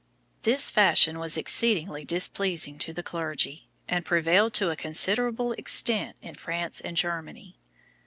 [0.41, 6.33] This fashion was exceedingly displeasing to the clergy, and prevailed to a considerable extent in
[6.33, 7.55] France and Germany.